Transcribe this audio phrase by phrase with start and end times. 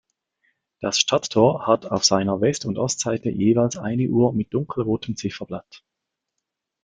[0.79, 5.83] Das Stadttor hat auf seiner West- und Ostseite jeweils eine Uhr mit dunkelrotem Zifferblatt.